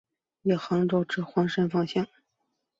[0.41, 2.07] 以杭州至黄山方向。